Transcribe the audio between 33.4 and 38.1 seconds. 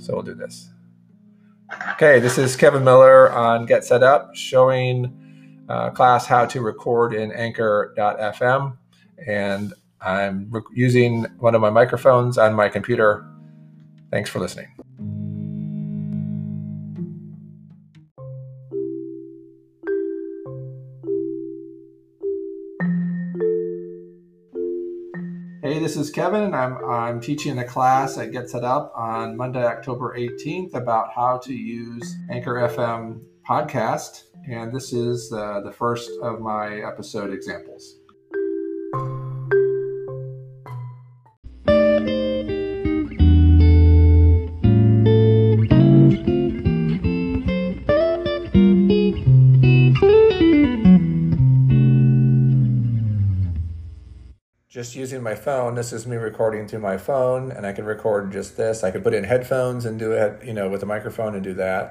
podcast. And this is uh, the first of my episode examples.